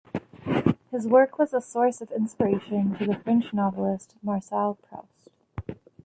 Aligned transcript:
His 0.89 1.05
work 1.05 1.37
was 1.37 1.53
a 1.53 1.61
source 1.61 2.01
of 2.01 2.09
inspiration 2.11 2.95
to 2.97 3.05
the 3.05 3.13
French 3.19 3.53
novelist 3.53 4.15
Marcel 4.23 4.73
Proust. 4.89 5.29